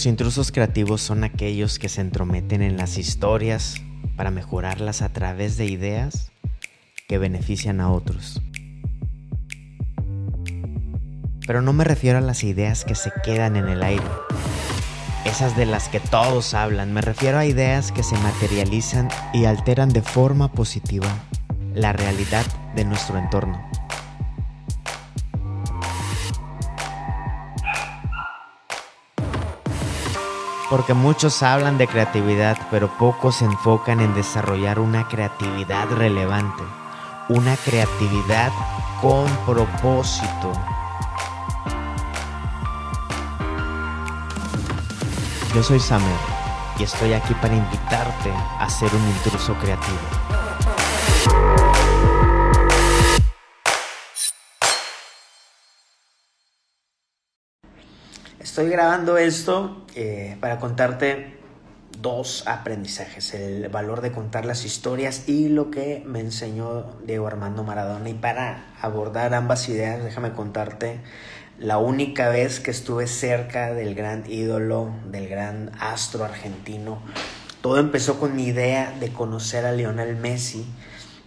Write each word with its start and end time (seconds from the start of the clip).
Los 0.00 0.06
intrusos 0.06 0.50
creativos 0.50 1.02
son 1.02 1.24
aquellos 1.24 1.78
que 1.78 1.90
se 1.90 2.00
entrometen 2.00 2.62
en 2.62 2.78
las 2.78 2.96
historias 2.96 3.74
para 4.16 4.30
mejorarlas 4.30 5.02
a 5.02 5.10
través 5.10 5.58
de 5.58 5.66
ideas 5.66 6.32
que 7.06 7.18
benefician 7.18 7.82
a 7.82 7.90
otros. 7.92 8.40
Pero 11.46 11.60
no 11.60 11.74
me 11.74 11.84
refiero 11.84 12.16
a 12.16 12.22
las 12.22 12.44
ideas 12.44 12.86
que 12.86 12.94
se 12.94 13.12
quedan 13.22 13.56
en 13.56 13.68
el 13.68 13.82
aire, 13.82 14.06
esas 15.26 15.54
de 15.54 15.66
las 15.66 15.90
que 15.90 16.00
todos 16.00 16.54
hablan, 16.54 16.94
me 16.94 17.02
refiero 17.02 17.36
a 17.36 17.44
ideas 17.44 17.92
que 17.92 18.02
se 18.02 18.16
materializan 18.20 19.10
y 19.34 19.44
alteran 19.44 19.90
de 19.90 20.00
forma 20.00 20.50
positiva 20.50 21.14
la 21.74 21.92
realidad 21.92 22.46
de 22.74 22.86
nuestro 22.86 23.18
entorno. 23.18 23.70
Porque 30.70 30.94
muchos 30.94 31.42
hablan 31.42 31.78
de 31.78 31.88
creatividad, 31.88 32.56
pero 32.70 32.88
pocos 32.96 33.36
se 33.36 33.44
enfocan 33.44 34.00
en 34.00 34.14
desarrollar 34.14 34.78
una 34.78 35.08
creatividad 35.08 35.90
relevante, 35.90 36.62
una 37.28 37.56
creatividad 37.56 38.52
con 39.02 39.26
propósito. 39.44 40.52
Yo 45.56 45.62
soy 45.64 45.80
Samuel 45.80 46.14
y 46.78 46.84
estoy 46.84 47.14
aquí 47.14 47.34
para 47.34 47.56
invitarte 47.56 48.32
a 48.60 48.70
ser 48.70 48.94
un 48.94 49.08
intruso 49.08 49.54
creativo. 49.54 49.98
Estoy 58.40 58.70
grabando 58.70 59.18
esto 59.18 59.84
eh, 59.94 60.38
para 60.40 60.58
contarte 60.58 61.36
dos 62.00 62.44
aprendizajes, 62.46 63.34
el 63.34 63.68
valor 63.68 64.00
de 64.00 64.12
contar 64.12 64.46
las 64.46 64.64
historias 64.64 65.28
y 65.28 65.50
lo 65.50 65.70
que 65.70 66.02
me 66.06 66.20
enseñó 66.20 66.86
Diego 67.04 67.26
Armando 67.26 67.64
Maradona. 67.64 68.08
Y 68.08 68.14
para 68.14 68.64
abordar 68.80 69.34
ambas 69.34 69.68
ideas, 69.68 70.02
déjame 70.02 70.32
contarte 70.32 71.00
la 71.58 71.76
única 71.76 72.30
vez 72.30 72.60
que 72.60 72.70
estuve 72.70 73.08
cerca 73.08 73.74
del 73.74 73.94
gran 73.94 74.24
ídolo, 74.26 74.88
del 75.04 75.28
gran 75.28 75.72
astro 75.78 76.24
argentino. 76.24 77.02
Todo 77.60 77.78
empezó 77.78 78.18
con 78.18 78.34
mi 78.34 78.46
idea 78.46 78.90
de 79.00 79.12
conocer 79.12 79.66
a 79.66 79.72
Lionel 79.72 80.16
Messi, 80.16 80.66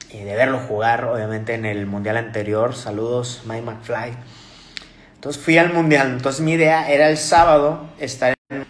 y 0.10 0.24
de 0.24 0.36
verlo 0.36 0.60
jugar, 0.60 1.06
obviamente, 1.06 1.54
en 1.54 1.66
el 1.66 1.86
mundial 1.86 2.18
anterior. 2.18 2.74
Saludos, 2.74 3.44
Mike 3.46 3.62
McFly 3.62 4.14
entonces 5.24 5.42
fui 5.42 5.58
al 5.58 5.72
mundial. 5.72 6.12
Entonces 6.12 6.42
mi 6.42 6.52
idea 6.52 6.92
era 6.92 7.08
el 7.08 7.18
sábado 7.18 7.86
estar 7.98 8.34
en, 8.50 8.66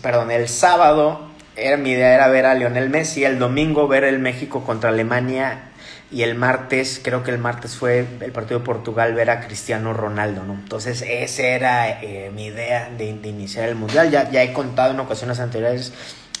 perdón, 0.00 0.30
el 0.30 0.48
sábado 0.48 1.20
era 1.56 1.76
mi 1.76 1.90
idea 1.90 2.14
era 2.14 2.28
ver 2.28 2.46
a 2.46 2.54
Lionel 2.54 2.88
Messi, 2.90 3.24
el 3.24 3.40
domingo 3.40 3.88
ver 3.88 4.04
el 4.04 4.20
México 4.20 4.62
contra 4.62 4.90
Alemania 4.90 5.72
y 6.12 6.22
el 6.22 6.36
martes, 6.36 7.00
creo 7.02 7.24
que 7.24 7.32
el 7.32 7.38
martes 7.38 7.74
fue 7.74 8.06
el 8.20 8.30
partido 8.30 8.60
de 8.60 8.66
Portugal 8.66 9.14
ver 9.14 9.30
a 9.30 9.40
Cristiano 9.40 9.92
Ronaldo, 9.92 10.44
¿no? 10.44 10.54
Entonces 10.54 11.02
esa 11.02 11.42
era 11.42 12.00
eh, 12.00 12.30
mi 12.32 12.46
idea 12.46 12.88
de, 12.96 13.06
iniciar 13.06 13.68
el 13.68 13.74
mundial. 13.74 14.12
Ya, 14.12 14.30
ya 14.30 14.44
he 14.44 14.52
contado 14.52 14.92
en 14.92 15.00
ocasiones 15.00 15.40
anteriores 15.40 15.92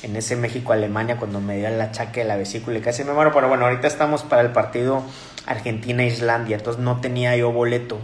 en 0.04 0.14
ese 0.14 0.36
México-Alemania 0.36 1.16
cuando 1.16 1.40
me 1.40 1.56
dio 1.56 1.66
el 1.66 1.80
achaque 1.80 2.20
de 2.20 2.26
la 2.26 2.36
vesícula 2.36 2.78
y 2.78 2.82
casi 2.82 3.02
me 3.02 3.14
muero, 3.14 3.32
pero 3.34 3.48
bueno, 3.48 3.64
ahorita 3.64 3.88
estamos 3.88 4.22
para 4.22 4.42
el 4.42 4.52
partido 4.52 5.02
Argentina-Islandia, 5.46 6.58
entonces 6.58 6.80
no 6.80 7.00
tenía 7.00 7.34
yo 7.34 7.50
boleto. 7.50 8.00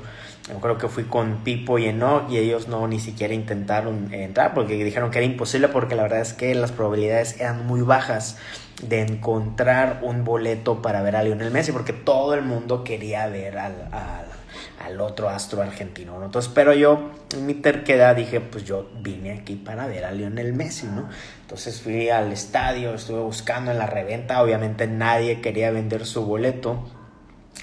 Yo 0.48 0.61
creo 0.61 0.78
que 0.78 0.87
fui 0.87 1.04
con 1.04 1.38
Pipo 1.38 1.78
y 1.78 1.87
Enoch 1.87 2.31
y 2.31 2.38
ellos 2.38 2.69
no 2.69 2.87
ni 2.87 3.00
siquiera 3.00 3.34
intentaron 3.34 4.12
entrar 4.15 4.54
porque 4.54 4.82
dijeron 4.84 5.10
que 5.10 5.19
era 5.19 5.26
imposible 5.26 5.66
porque 5.69 5.97
la 5.97 6.04
verdad 6.04 6.20
es 6.20 6.34
que 6.34 6.54
las 6.54 6.70
probabilidades 6.70 7.41
eran 7.41 7.66
muy 7.66 7.81
bajas 7.81 8.37
de 8.81 9.00
encontrar 9.00 10.00
un 10.03 10.25
boleto 10.25 10.82
para 10.82 11.03
ver 11.03 11.16
a 11.16 11.25
Lionel 11.25 11.50
Messi 11.50 11.72
porque 11.72 11.93
todo 11.93 12.34
el 12.34 12.43
mundo 12.43 12.84
quería 12.84 13.26
ver 13.26 13.59
al, 13.59 13.88
al, 13.93 15.00
otro 15.00 15.28
astro 15.28 15.62
argentino. 15.62 16.25
Entonces, 16.25 16.50
pero 16.54 16.72
yo 16.72 17.10
en 17.34 17.44
mi 17.44 17.54
terquedad 17.54 18.15
dije, 18.15 18.41
pues 18.41 18.65
yo 18.65 18.88
vine 19.03 19.32
aquí 19.32 19.56
para 19.56 19.88
ver 19.88 20.04
a 20.04 20.12
Lionel 20.12 20.53
Messi, 20.53 20.87
¿no? 20.87 21.09
Entonces 21.43 21.82
fui 21.82 22.09
al 22.09 22.32
estadio, 22.32 22.94
estuve 22.94 23.20
buscando 23.20 23.72
en 23.72 23.78
la 23.78 23.87
reventa, 23.87 24.41
obviamente 24.41 24.87
nadie 24.87 25.41
quería 25.41 25.72
vender 25.72 26.06
su 26.06 26.25
boleto 26.25 26.84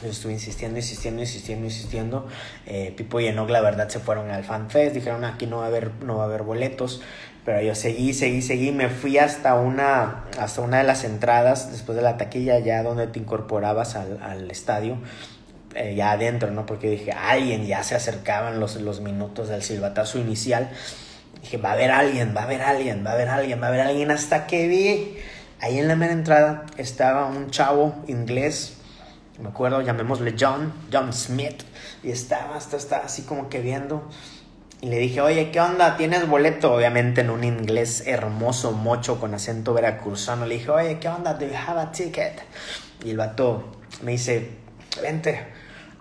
estuve 0.02 0.34
insistiendo, 0.34 0.80
insistiendo, 0.80 1.22
insistiendo, 1.22 1.66
insistiendo. 1.66 2.28
Eh, 2.66 2.94
Pipo 2.96 3.20
y 3.20 3.28
Enoch, 3.28 3.50
la 3.50 3.62
verdad, 3.62 3.90
se 3.90 4.00
fueron 4.00 4.30
al 4.32 4.44
FanFest. 4.44 4.96
Dijeron, 4.96 5.24
aquí 5.24 5.46
no 5.46 5.58
va 5.58 5.66
a 5.66 5.68
haber, 5.68 5.92
no 6.04 6.18
va 6.18 6.24
a 6.24 6.26
haber 6.28 6.44
boletos. 6.44 7.02
Pero 7.46 7.62
yo 7.62 7.76
seguí, 7.76 8.14
seguí, 8.14 8.42
seguí. 8.42 8.72
Me 8.72 8.90
fui 8.90 9.18
hasta 9.18 9.56
una, 9.56 10.26
hasta 10.40 10.62
una 10.62 10.78
de 10.78 10.84
las 10.84 11.04
entradas, 11.04 11.72
después 11.72 11.96
de 11.96 12.02
la 12.02 12.18
taquilla, 12.18 12.60
ya 12.60 12.84
donde 12.84 13.08
te 13.08 13.20
incorporabas 13.20 13.96
al, 13.96 14.22
al 14.22 14.50
estadio. 14.50 14.98
Eh, 15.76 15.96
ya 15.96 16.12
adentro, 16.12 16.52
¿no? 16.52 16.66
Porque 16.66 16.90
dije, 16.90 17.12
alguien, 17.12 17.66
ya 17.66 17.84
se 17.84 17.96
acercaban 17.96 18.60
los, 18.60 18.76
los 18.76 19.02
minutos 19.02 19.50
del 19.50 19.64
silbatazo 19.64 20.20
inicial. 20.20 20.70
Dije, 21.42 21.58
va 21.58 21.72
a 21.72 21.74
haber 21.74 21.92
alguien, 21.92 22.34
va 22.36 22.42
a 22.42 22.44
haber 22.46 22.62
alguien, 22.62 23.06
va 23.06 23.12
a 23.12 23.14
haber 23.14 23.30
alguien, 23.30 23.62
va 23.62 23.66
a 23.66 23.70
haber 23.70 23.82
alguien. 23.82 24.12
Hasta 24.12 24.48
que 24.48 24.68
vi, 24.68 25.18
ahí 25.60 25.80
en 25.80 25.88
la 25.88 25.96
mera 25.96 26.14
entrada 26.14 26.66
estaba 26.78 27.26
un 27.26 27.50
chavo 27.50 27.96
inglés 28.08 28.78
me 29.42 29.50
acuerdo, 29.50 29.82
llamémosle 29.82 30.36
John, 30.40 30.72
John 30.92 31.12
Smith, 31.12 31.64
y 32.04 32.12
estaba, 32.12 32.56
hasta 32.56 32.78
estaba 32.78 33.06
así 33.06 33.24
como 33.24 33.50
que 33.50 33.62
viendo. 33.62 34.08
Y 34.82 34.88
le 34.88 34.98
dije, 34.98 35.22
oye, 35.22 35.50
¿qué 35.50 35.62
onda? 35.62 35.96
¿Tienes 35.96 36.28
boleto? 36.28 36.74
Obviamente 36.74 37.22
en 37.22 37.30
un 37.30 37.46
inglés 37.46 38.04
hermoso, 38.06 38.74
mocho, 38.74 39.18
con 39.18 39.34
acento 39.34 39.74
veracruzano. 39.74 40.46
Le 40.46 40.56
dije, 40.56 40.70
oye, 40.70 41.00
¿qué 41.00 41.08
onda? 41.08 41.36
¿Do 41.36 41.46
you 41.46 41.54
have 41.56 41.80
a 41.80 41.92
ticket? 41.92 42.42
Y 43.04 43.12
el 43.12 43.18
vato 43.18 43.64
me 44.02 44.12
dice, 44.12 44.52
vente. 45.02 45.48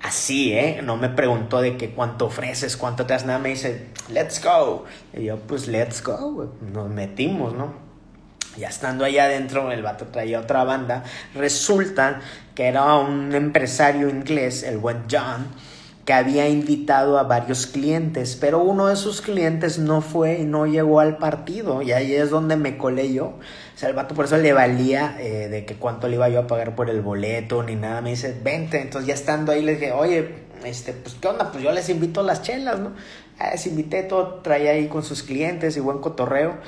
Así, 0.03 0.53
¿eh? 0.53 0.81
No 0.83 0.97
me 0.97 1.09
preguntó 1.09 1.61
de 1.61 1.77
que 1.77 1.91
cuánto 1.91 2.27
ofreces, 2.27 2.77
cuánto 2.77 3.07
te 3.07 3.13
das, 3.13 3.25
nada. 3.25 3.39
Me 3.39 3.51
dice, 3.51 3.87
let's 4.09 4.43
go. 4.43 4.85
Y 5.13 5.27
yo, 5.27 5.39
pues, 5.39 5.69
let's 5.69 6.03
go. 6.03 6.53
Nos 6.73 6.91
metimos, 6.91 7.55
¿no? 7.55 7.82
Ya 8.57 8.69
estando 8.69 9.05
allá 9.05 9.25
adentro, 9.25 9.73
el 9.73 9.83
vato 9.83 10.07
traía 10.07 10.41
otra 10.41 10.65
banda. 10.65 11.05
Resulta 11.35 12.21
que 12.55 12.67
era 12.67 12.97
un 12.97 13.35
empresario 13.35 14.11
inglés, 14.11 14.63
el 14.63 14.77
buen 14.77 15.05
John, 15.11 15.47
que 16.05 16.13
había 16.13 16.49
invitado 16.49 17.19
a 17.19 17.23
varios 17.23 17.67
clientes, 17.67 18.37
pero 18.39 18.59
uno 18.59 18.89
de 18.89 18.97
sus 18.97 19.23
clientes 19.23 19.79
no 19.79 20.03
fue 20.03 20.41
y 20.41 20.45
no 20.45 20.67
llegó 20.67 21.01
al 21.01 21.17
partido. 21.17 21.81
Y 21.81 21.93
ahí 21.93 22.15
es 22.15 22.29
donde 22.29 22.57
me 22.57 22.77
colé 22.77 23.13
yo. 23.13 23.27
O 23.27 23.79
sea, 23.79 23.89
el 23.89 23.95
vato 23.95 24.15
por 24.15 24.27
eso 24.27 24.37
le 24.37 24.53
valía 24.53 25.17
eh, 25.19 25.49
de 25.49 25.65
que 25.65 25.77
cuánto 25.77 26.09
le 26.09 26.17
iba 26.17 26.29
yo 26.29 26.41
a 26.41 26.47
pagar 26.47 26.75
por 26.75 26.91
el 26.91 27.01
boleto 27.01 27.63
ni 27.63 27.77
nada. 27.77 28.03
Me 28.03 28.11
dice, 28.11 28.37
vente. 28.43 28.83
Entonces 28.83 29.09
ya 29.09 29.15
estando 29.15 29.53
ahí 29.53 29.63
le 29.63 29.77
dije, 29.77 29.93
oye, 29.93 30.43
este, 30.65 30.93
pues 30.93 31.17
qué 31.21 31.29
onda, 31.29 31.51
pues 31.51 31.65
yo 31.65 31.73
les 31.73 31.89
invito 31.89 32.23
las 32.23 32.43
chelas, 32.43 32.79
¿no? 32.79 32.93
Ah, 33.39 33.51
les 33.53 33.67
invité, 33.67 34.03
todo 34.03 34.41
traía 34.43 34.73
ahí 34.73 34.89
con 34.89 35.03
sus 35.03 35.23
clientes 35.23 35.77
y 35.77 35.81
buen 35.81 35.99
cotorreo 35.99 36.59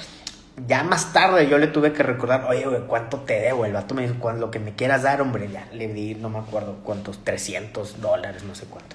ya 0.66 0.84
más 0.84 1.12
tarde 1.12 1.48
yo 1.48 1.58
le 1.58 1.66
tuve 1.66 1.92
que 1.92 2.02
recordar, 2.02 2.44
oye, 2.48 2.64
güey, 2.64 2.82
¿cuánto 2.86 3.18
te 3.18 3.40
debo? 3.40 3.64
El 3.64 3.72
vato 3.72 3.94
me 3.94 4.06
dijo, 4.06 4.32
lo 4.32 4.50
que 4.50 4.60
me 4.60 4.74
quieras 4.74 5.02
dar, 5.02 5.20
hombre, 5.20 5.48
ya 5.50 5.66
le 5.72 5.88
di, 5.88 6.14
no 6.14 6.30
me 6.30 6.38
acuerdo 6.38 6.76
cuántos, 6.84 7.24
300 7.24 8.00
dólares, 8.00 8.44
no 8.44 8.54
sé 8.54 8.66
cuánto. 8.66 8.94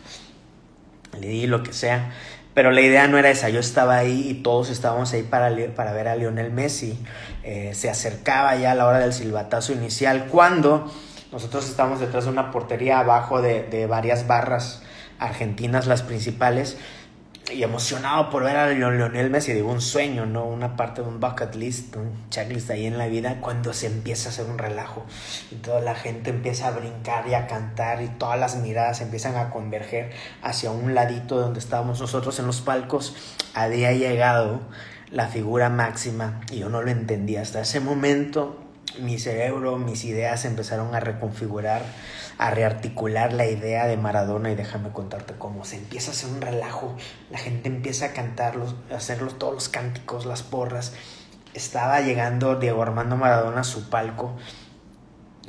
Le 1.20 1.28
di 1.28 1.48
lo 1.48 1.64
que 1.64 1.74
sea. 1.74 2.12
Pero 2.54 2.72
la 2.72 2.82
idea 2.82 3.08
no 3.08 3.18
era 3.18 3.30
esa, 3.30 3.50
yo 3.50 3.60
estaba 3.60 3.98
ahí 3.98 4.30
y 4.30 4.34
todos 4.36 4.70
estábamos 4.70 5.14
ahí 5.14 5.24
para, 5.24 5.52
para 5.76 5.94
ver 5.94 6.08
a 6.08 6.16
Lionel 6.16 6.52
Messi. 6.52 6.98
Eh, 7.44 7.72
se 7.74 7.90
acercaba 7.90 8.56
ya 8.56 8.72
a 8.72 8.76
la 8.76 8.88
hora 8.88 9.00
del 9.00 9.14
silbatazo 9.14 9.74
inicial, 9.74 10.28
cuando 10.32 10.92
nosotros 11.32 11.70
estábamos 11.70 12.00
detrás 12.00 12.26
de 12.26 12.32
una 12.32 12.52
portería 12.52 13.00
abajo 13.00 13.42
de, 13.42 13.64
de 13.64 13.86
varias 13.86 14.28
barras 14.28 14.82
argentinas, 15.20 15.86
las 15.86 16.02
principales 16.02 16.78
y 17.52 17.64
emocionado 17.64 18.30
por 18.30 18.44
ver 18.44 18.56
a 18.58 18.70
Lionel 18.70 19.30
Messi, 19.30 19.54
digo, 19.54 19.72
un 19.72 19.82
sueño, 19.82 20.26
¿no? 20.26 20.46
Una 20.46 20.76
parte 20.76 21.02
de 21.02 21.08
un 21.08 21.20
bucket 21.20 21.56
list, 21.56 21.96
un 21.96 22.30
checklist 22.30 22.70
ahí 22.70 22.86
en 22.86 22.98
la 22.98 23.08
vida, 23.08 23.40
cuando 23.42 23.74
se 23.74 23.88
empieza 23.88 24.30
a 24.30 24.32
hacer 24.32 24.46
un 24.46 24.58
relajo 24.58 25.06
y 25.50 25.56
toda 25.56 25.82
la 25.82 25.96
gente 25.96 26.30
empieza 26.30 26.68
a 26.68 26.72
brincar 26.72 27.28
y 27.28 27.34
a 27.34 27.48
cantar 27.48 28.04
y 28.04 28.08
todas 28.08 28.40
las 28.40 28.58
miradas 28.58 29.02
empiezan 29.02 29.36
a 29.36 29.50
converger 29.50 30.12
hacia 30.42 30.70
un 30.70 30.94
ladito 30.94 31.40
donde 31.40 31.60
estábamos 31.60 32.00
nosotros 32.00 32.38
en 32.40 32.46
los 32.46 32.62
palcos, 32.62 33.16
había 33.56 33.94
llegado 33.94 34.62
la 35.12 35.28
figura 35.28 35.70
máxima 35.70 36.42
y 36.52 36.60
yo 36.60 36.70
no 36.70 36.82
lo 36.84 36.92
entendía. 36.92 37.42
Hasta 37.42 37.62
ese 37.62 37.80
momento 37.80 38.59
mi 39.00 39.20
cerebro, 39.20 39.78
mis 39.78 40.04
ideas 40.06 40.46
empezaron 40.46 40.96
a 40.96 41.00
reconfigurar 41.00 41.84
a 42.40 42.52
rearticular 42.52 43.34
la 43.34 43.46
idea 43.46 43.86
de 43.86 43.98
Maradona 43.98 44.50
y 44.50 44.56
déjame 44.56 44.92
contarte 44.92 45.36
cómo 45.38 45.66
se 45.66 45.76
empieza 45.76 46.12
a 46.12 46.14
hacer 46.14 46.30
un 46.30 46.42
relajo, 46.42 46.96
la 47.30 47.38
gente 47.38 47.68
empieza 47.68 48.08
a 48.08 48.14
cantarlos, 48.14 48.76
a 48.92 48.96
hacerlos 48.96 49.38
todos 49.38 49.54
los 49.54 49.70
cánticos, 49.70 50.26
las 50.26 50.42
porras. 50.42 50.94
Estaba 51.54 52.00
llegando 52.00 52.56
Diego 52.56 52.82
Armando 52.82 53.18
Maradona 53.18 53.62
a 53.62 53.66
su 53.66 53.90
palco 53.90 54.38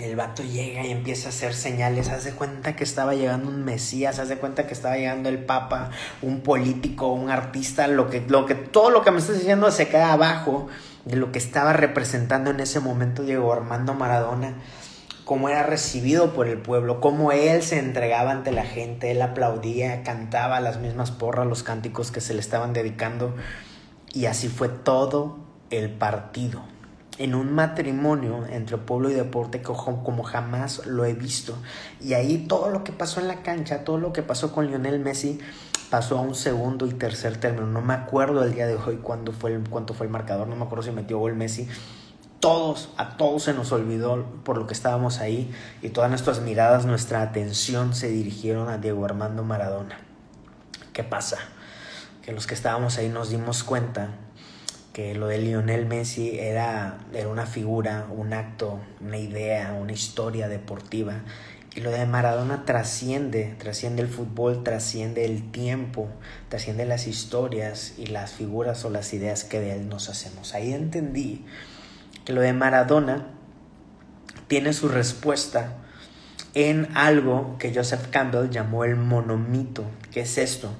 el 0.00 0.17
vato 0.17 0.43
llega 0.43 0.85
y 0.85 0.91
empieza 0.91 1.29
a 1.29 1.31
hacer 1.31 1.55
señales, 1.55 2.08
hace 2.08 2.32
cuenta 2.32 2.75
que 2.76 2.85
estaba 2.85 3.14
llegando 3.14 3.49
un 3.49 3.64
mesías, 3.64 4.19
hace 4.19 4.37
cuenta 4.37 4.67
que 4.67 4.75
estaba 4.75 4.97
llegando 4.97 5.29
el 5.29 5.38
papa, 5.38 5.91
un 6.23 6.41
político, 6.41 7.12
un 7.12 7.31
artista, 7.31 7.87
lo 7.87 8.08
que, 8.08 8.20
lo 8.20 8.47
que, 8.47 8.55
todo 8.55 8.91
lo 8.91 9.02
que 9.02 9.11
me 9.11 9.19
estás 9.19 9.38
diciendo 9.38 9.70
se 9.70 9.88
queda 9.88 10.12
abajo 10.12 10.69
de 11.05 11.17
lo 11.17 11.32
que 11.32 11.38
estaba 11.38 11.73
representando 11.73 12.50
en 12.50 12.61
ese 12.61 12.81
momento 12.81 13.23
Diego 13.23 13.52
Armando 13.52 13.94
Maradona, 13.94 14.55
cómo 15.25 15.49
era 15.49 15.62
recibido 15.62 16.32
por 16.32 16.49
el 16.49 16.58
pueblo, 16.58 17.00
cómo 17.00 17.32
él 17.32 17.62
se 17.62 17.79
entregaba 17.79 18.31
ante 18.31 18.52
la 18.52 18.64
gente, 18.64 19.11
él 19.11 19.23
aplaudía, 19.23 20.02
cantaba 20.02 20.61
las 20.61 20.79
mismas 20.79 21.11
porras, 21.11 21.47
los 21.47 21.62
cánticos 21.62 22.11
que 22.11 22.20
se 22.20 22.35
le 22.35 22.41
estaban 22.41 22.73
dedicando, 22.73 23.35
y 24.12 24.26
así 24.26 24.49
fue 24.49 24.69
todo 24.69 25.38
el 25.70 25.91
partido 25.91 26.62
en 27.20 27.34
un 27.34 27.52
matrimonio 27.52 28.46
entre 28.49 28.78
pueblo 28.78 29.11
y 29.11 29.12
deporte 29.12 29.61
como 29.61 30.22
jamás 30.22 30.87
lo 30.87 31.05
he 31.05 31.12
visto. 31.12 31.55
Y 32.00 32.14
ahí 32.14 32.46
todo 32.49 32.70
lo 32.70 32.82
que 32.82 32.93
pasó 32.93 33.20
en 33.20 33.28
la 33.28 33.43
cancha, 33.43 33.84
todo 33.84 33.99
lo 33.99 34.14
que 34.14 34.22
pasó 34.22 34.52
con 34.52 34.69
Lionel 34.69 35.00
Messi, 35.00 35.38
pasó 35.90 36.17
a 36.17 36.22
un 36.22 36.34
segundo 36.34 36.87
y 36.87 36.94
tercer 36.94 37.37
término. 37.37 37.67
No 37.67 37.82
me 37.82 37.93
acuerdo 37.93 38.43
el 38.43 38.55
día 38.55 38.67
de 38.67 38.75
hoy 38.75 39.00
cuándo 39.02 39.32
fue 39.32 39.52
el, 39.52 39.69
cuánto 39.69 39.93
fue 39.93 40.06
el 40.06 40.12
marcador, 40.12 40.49
no 40.49 40.56
me 40.56 40.64
acuerdo 40.64 40.82
si 40.82 40.93
metió 40.93 41.19
gol 41.19 41.37
Messi. 41.37 41.69
Todos, 42.40 42.88
a 42.96 43.19
todos 43.19 43.43
se 43.43 43.52
nos 43.52 43.70
olvidó 43.70 44.25
por 44.43 44.56
lo 44.56 44.66
que 44.66 44.73
estábamos 44.73 45.19
ahí 45.19 45.52
y 45.82 45.90
todas 45.90 46.08
nuestras 46.08 46.40
miradas, 46.40 46.87
nuestra 46.87 47.20
atención 47.20 47.94
se 47.94 48.08
dirigieron 48.08 48.70
a 48.70 48.78
Diego 48.78 49.05
Armando 49.05 49.44
Maradona. 49.44 50.00
¿Qué 50.94 51.05
pasa? 51.05 51.37
Que 52.23 52.32
los 52.32 52.46
que 52.46 52.55
estábamos 52.55 52.96
ahí 52.96 53.11
nos 53.11 53.28
dimos 53.28 53.62
cuenta 53.62 54.08
que 54.92 55.14
lo 55.14 55.28
de 55.28 55.38
Lionel 55.38 55.87
Messi 55.87 56.38
era, 56.38 56.98
era 57.12 57.28
una 57.28 57.46
figura, 57.46 58.06
un 58.10 58.32
acto, 58.32 58.81
una 59.00 59.19
idea, 59.19 59.72
una 59.72 59.92
historia 59.92 60.48
deportiva. 60.48 61.22
Y 61.76 61.81
lo 61.81 61.92
de 61.92 62.04
Maradona 62.04 62.64
trasciende, 62.64 63.54
trasciende 63.58 64.02
el 64.02 64.08
fútbol, 64.08 64.64
trasciende 64.64 65.25
el 65.25 65.52
tiempo, 65.52 66.08
trasciende 66.48 66.84
las 66.84 67.06
historias 67.06 67.94
y 67.96 68.06
las 68.06 68.32
figuras 68.32 68.84
o 68.84 68.90
las 68.90 69.12
ideas 69.14 69.44
que 69.44 69.60
de 69.60 69.76
él 69.76 69.88
nos 69.88 70.08
hacemos. 70.08 70.54
Ahí 70.54 70.72
entendí 70.72 71.44
que 72.25 72.32
lo 72.32 72.40
de 72.40 72.52
Maradona 72.52 73.28
tiene 74.48 74.72
su 74.72 74.88
respuesta 74.88 75.76
en 76.54 76.88
algo 76.96 77.56
que 77.60 77.72
Joseph 77.72 78.08
Campbell 78.10 78.50
llamó 78.50 78.82
el 78.84 78.96
monomito. 78.96 79.84
¿Qué 80.10 80.22
es 80.22 80.38
esto? 80.38 80.75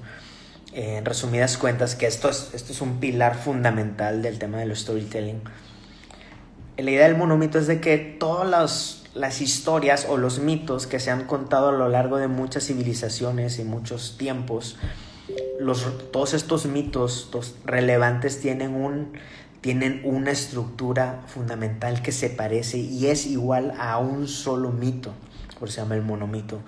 En 0.73 1.05
resumidas 1.05 1.57
cuentas, 1.57 1.95
que 1.95 2.07
esto 2.07 2.29
es, 2.29 2.49
esto 2.53 2.71
es 2.71 2.81
un 2.81 2.99
pilar 2.99 3.35
fundamental 3.35 4.21
del 4.21 4.39
tema 4.39 4.59
del 4.59 4.75
storytelling. 4.75 5.41
La 6.77 6.89
idea 6.89 7.07
del 7.07 7.17
monomito 7.17 7.59
es 7.59 7.67
de 7.67 7.81
que 7.81 7.97
todas 7.97 8.49
las, 8.49 9.03
las 9.13 9.41
historias 9.41 10.07
o 10.09 10.17
los 10.17 10.39
mitos 10.39 10.87
que 10.87 10.99
se 10.99 11.11
han 11.11 11.25
contado 11.25 11.69
a 11.69 11.71
lo 11.73 11.89
largo 11.89 12.17
de 12.17 12.27
muchas 12.27 12.65
civilizaciones 12.65 13.59
y 13.59 13.63
muchos 13.63 14.17
tiempos, 14.17 14.77
los, 15.59 15.85
todos 16.11 16.33
estos 16.33 16.65
mitos 16.65 17.29
relevantes 17.65 18.39
tienen, 18.39 18.73
un, 18.73 19.13
tienen 19.59 20.01
una 20.05 20.31
estructura 20.31 21.21
fundamental 21.27 22.01
que 22.01 22.11
se 22.11 22.29
parece 22.29 22.77
y 22.77 23.07
es 23.07 23.27
igual 23.27 23.73
a 23.77 23.97
un 23.97 24.27
solo 24.27 24.71
mito, 24.71 25.13
por 25.59 25.69
se 25.69 25.81
llama 25.81 25.95
el 25.95 26.01
monomito. 26.01 26.59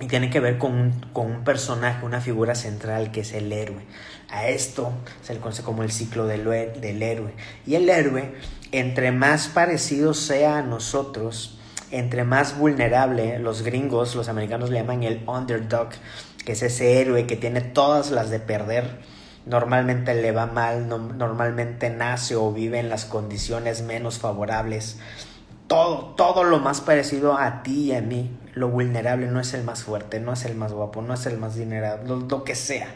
Y 0.00 0.06
tiene 0.06 0.30
que 0.30 0.40
ver 0.40 0.58
con 0.58 0.72
un, 0.72 0.92
con 1.12 1.30
un 1.30 1.44
personaje, 1.44 2.04
una 2.04 2.20
figura 2.20 2.54
central 2.54 3.12
que 3.12 3.20
es 3.20 3.32
el 3.32 3.52
héroe. 3.52 3.82
A 4.30 4.48
esto 4.48 4.92
se 5.22 5.34
le 5.34 5.40
conoce 5.40 5.62
como 5.62 5.82
el 5.82 5.92
ciclo 5.92 6.26
del, 6.26 6.44
del 6.44 7.02
héroe. 7.02 7.32
Y 7.66 7.74
el 7.74 7.88
héroe, 7.88 8.34
entre 8.72 9.12
más 9.12 9.48
parecido 9.48 10.14
sea 10.14 10.58
a 10.58 10.62
nosotros, 10.62 11.58
entre 11.90 12.24
más 12.24 12.56
vulnerable, 12.56 13.38
los 13.38 13.62
gringos, 13.62 14.14
los 14.14 14.28
americanos 14.28 14.70
le 14.70 14.80
llaman 14.80 15.02
el 15.02 15.22
underdog, 15.26 15.90
que 16.44 16.52
es 16.52 16.62
ese 16.62 17.00
héroe 17.00 17.26
que 17.26 17.36
tiene 17.36 17.60
todas 17.60 18.10
las 18.10 18.30
de 18.30 18.40
perder. 18.40 19.00
Normalmente 19.44 20.14
le 20.14 20.32
va 20.32 20.46
mal, 20.46 20.88
normalmente 20.88 21.90
nace 21.90 22.36
o 22.36 22.52
vive 22.52 22.78
en 22.78 22.88
las 22.88 23.04
condiciones 23.04 23.82
menos 23.82 24.18
favorables 24.18 24.98
todo, 25.70 26.14
todo 26.16 26.42
lo 26.42 26.58
más 26.58 26.80
parecido 26.80 27.38
a 27.38 27.62
ti 27.62 27.84
y 27.84 27.94
a 27.94 28.02
mí. 28.02 28.36
Lo 28.54 28.68
vulnerable 28.68 29.26
no 29.26 29.40
es 29.40 29.54
el 29.54 29.64
más 29.64 29.82
fuerte, 29.82 30.20
no 30.20 30.32
es 30.32 30.44
el 30.44 30.56
más 30.56 30.72
guapo, 30.72 31.02
no 31.02 31.14
es 31.14 31.26
el 31.26 31.38
más 31.38 31.54
dinerado, 31.54 32.16
lo, 32.16 32.44
que 32.44 32.54
sea. 32.54 32.88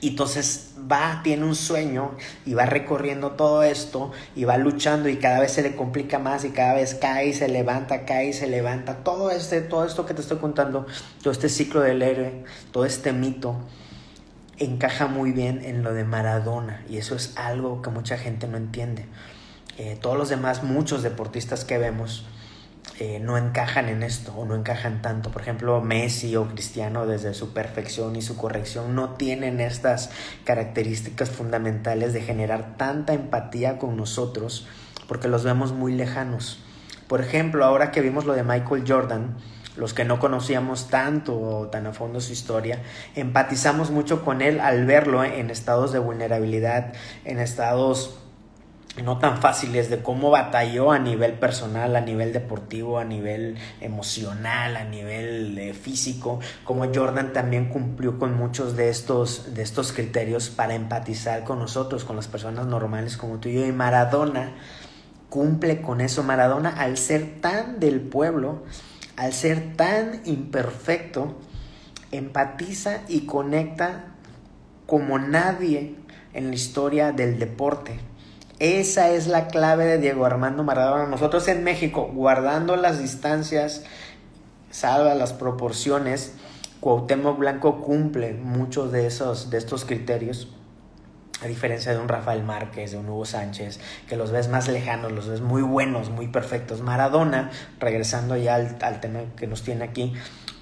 Y 0.00 0.08
entonces 0.08 0.74
va, 0.90 1.20
tiene 1.22 1.44
un 1.44 1.54
sueño 1.54 2.12
y 2.44 2.54
va 2.54 2.66
recorriendo 2.66 3.32
todo 3.32 3.62
esto 3.62 4.10
y 4.34 4.44
va 4.44 4.56
luchando 4.56 5.08
y 5.08 5.16
cada 5.16 5.38
vez 5.38 5.52
se 5.52 5.62
le 5.62 5.76
complica 5.76 6.18
más 6.18 6.44
y 6.44 6.50
cada 6.50 6.74
vez 6.74 6.94
cae 6.94 7.28
y 7.28 7.32
se 7.32 7.48
levanta, 7.48 8.04
cae 8.04 8.28
y 8.28 8.32
se 8.32 8.48
levanta. 8.48 9.04
Todo 9.04 9.30
este, 9.30 9.60
todo 9.60 9.84
esto 9.84 10.04
que 10.04 10.14
te 10.14 10.22
estoy 10.22 10.38
contando, 10.38 10.86
todo 11.22 11.32
este 11.32 11.48
ciclo 11.48 11.82
del 11.82 12.02
héroe, 12.02 12.44
todo 12.72 12.84
este 12.84 13.12
mito, 13.12 13.56
encaja 14.58 15.06
muy 15.06 15.32
bien 15.32 15.64
en 15.64 15.82
lo 15.82 15.94
de 15.94 16.04
Maradona 16.04 16.84
y 16.88 16.98
eso 16.98 17.14
es 17.14 17.36
algo 17.36 17.82
que 17.82 17.90
mucha 17.90 18.18
gente 18.18 18.48
no 18.48 18.56
entiende. 18.56 19.06
Eh, 19.78 19.96
todos 20.00 20.18
los 20.18 20.28
demás, 20.28 20.62
muchos 20.62 21.02
deportistas 21.02 21.64
que 21.64 21.78
vemos, 21.78 22.26
eh, 23.04 23.18
no 23.18 23.36
encajan 23.36 23.88
en 23.88 24.04
esto 24.04 24.32
o 24.36 24.44
no 24.44 24.54
encajan 24.54 25.02
tanto. 25.02 25.32
Por 25.32 25.42
ejemplo, 25.42 25.80
Messi 25.80 26.36
o 26.36 26.46
Cristiano, 26.46 27.04
desde 27.04 27.34
su 27.34 27.52
perfección 27.52 28.14
y 28.14 28.22
su 28.22 28.36
corrección, 28.36 28.94
no 28.94 29.14
tienen 29.14 29.60
estas 29.60 30.10
características 30.44 31.28
fundamentales 31.28 32.12
de 32.12 32.20
generar 32.20 32.76
tanta 32.76 33.12
empatía 33.12 33.76
con 33.76 33.96
nosotros 33.96 34.68
porque 35.08 35.26
los 35.26 35.42
vemos 35.42 35.72
muy 35.72 35.92
lejanos. 35.92 36.62
Por 37.08 37.20
ejemplo, 37.20 37.64
ahora 37.64 37.90
que 37.90 38.02
vimos 38.02 38.24
lo 38.24 38.34
de 38.34 38.44
Michael 38.44 38.84
Jordan, 38.86 39.36
los 39.76 39.94
que 39.94 40.04
no 40.04 40.20
conocíamos 40.20 40.88
tanto 40.88 41.36
o 41.36 41.66
tan 41.66 41.88
a 41.88 41.92
fondo 41.92 42.20
su 42.20 42.32
historia, 42.32 42.84
empatizamos 43.16 43.90
mucho 43.90 44.24
con 44.24 44.42
él 44.42 44.60
al 44.60 44.86
verlo 44.86 45.24
en 45.24 45.50
estados 45.50 45.90
de 45.90 45.98
vulnerabilidad, 45.98 46.92
en 47.24 47.40
estados 47.40 48.21
no 49.00 49.18
tan 49.18 49.40
fáciles 49.40 49.88
de 49.88 50.02
cómo 50.02 50.30
batalló 50.30 50.92
a 50.92 50.98
nivel 50.98 51.32
personal, 51.34 51.96
a 51.96 52.02
nivel 52.02 52.32
deportivo, 52.32 52.98
a 52.98 53.04
nivel 53.04 53.56
emocional, 53.80 54.76
a 54.76 54.84
nivel 54.84 55.58
eh, 55.58 55.72
físico, 55.72 56.40
como 56.64 56.92
Jordan 56.94 57.32
también 57.32 57.70
cumplió 57.70 58.18
con 58.18 58.36
muchos 58.36 58.76
de 58.76 58.90
estos, 58.90 59.54
de 59.54 59.62
estos 59.62 59.92
criterios 59.92 60.50
para 60.50 60.74
empatizar 60.74 61.44
con 61.44 61.58
nosotros, 61.58 62.04
con 62.04 62.16
las 62.16 62.28
personas 62.28 62.66
normales 62.66 63.16
como 63.16 63.38
tú 63.38 63.48
y 63.48 63.54
yo. 63.54 63.66
Y 63.66 63.72
Maradona 63.72 64.52
cumple 65.30 65.80
con 65.80 66.02
eso. 66.02 66.22
Maradona, 66.22 66.68
al 66.70 66.98
ser 66.98 67.40
tan 67.40 67.80
del 67.80 68.02
pueblo, 68.02 68.64
al 69.16 69.32
ser 69.32 69.74
tan 69.74 70.20
imperfecto, 70.26 71.38
empatiza 72.10 73.00
y 73.08 73.24
conecta 73.24 74.04
como 74.84 75.18
nadie 75.18 75.94
en 76.34 76.48
la 76.48 76.54
historia 76.54 77.12
del 77.12 77.38
deporte 77.38 78.11
esa 78.62 79.10
es 79.10 79.26
la 79.26 79.48
clave 79.48 79.86
de 79.86 79.98
Diego 79.98 80.24
Armando 80.24 80.62
Maradona. 80.62 81.08
Nosotros 81.08 81.48
en 81.48 81.64
México, 81.64 82.08
guardando 82.14 82.76
las 82.76 83.00
distancias, 83.00 83.82
salva 84.70 85.16
las 85.16 85.32
proporciones, 85.32 86.34
Cuauhtémoc 86.78 87.40
Blanco 87.40 87.80
cumple 87.80 88.34
muchos 88.34 88.92
de, 88.92 89.08
esos, 89.08 89.50
de 89.50 89.58
estos 89.58 89.84
criterios. 89.84 90.46
A 91.42 91.48
diferencia 91.48 91.90
de 91.90 91.98
un 91.98 92.06
Rafael 92.06 92.44
Márquez, 92.44 92.92
de 92.92 92.98
un 92.98 93.08
Hugo 93.08 93.24
Sánchez, 93.24 93.80
que 94.08 94.16
los 94.16 94.30
ves 94.30 94.46
más 94.46 94.68
lejanos, 94.68 95.10
los 95.10 95.26
ves 95.26 95.40
muy 95.40 95.62
buenos, 95.62 96.10
muy 96.10 96.28
perfectos. 96.28 96.82
Maradona, 96.82 97.50
regresando 97.80 98.36
ya 98.36 98.54
al, 98.54 98.78
al 98.80 99.00
tema 99.00 99.22
que 99.36 99.48
nos 99.48 99.64
tiene 99.64 99.82
aquí, 99.82 100.12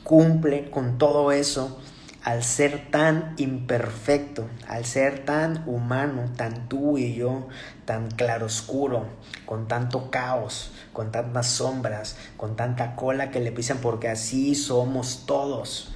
cumple 0.05 0.71
con 0.71 0.97
todo 0.97 1.33
eso 1.33 1.79
al 2.23 2.45
ser 2.45 2.91
tan 2.91 3.35
imperfecto, 3.39 4.47
al 4.69 4.85
ser 4.85 5.25
tan 5.25 5.67
humano, 5.67 6.31
tan 6.37 6.69
tú 6.69 6.99
y 6.99 7.15
yo, 7.15 7.49
tan 7.87 8.11
claroscuro, 8.11 9.07
con 9.47 9.69
tanto 9.69 10.11
caos, 10.11 10.73
con 10.93 11.13
tantas 11.13 11.47
sombras, 11.47 12.17
con 12.37 12.57
tanta 12.57 12.95
cola 12.95 13.31
que 13.31 13.41
le 13.41 13.53
pisan, 13.53 13.79
porque 13.79 14.09
así 14.09 14.55
somos 14.55 15.25
todos. 15.27 15.93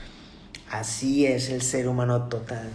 Así 0.71 1.26
es 1.26 1.50
el 1.50 1.61
ser 1.61 1.88
humano 1.88 2.25
total, 2.28 2.71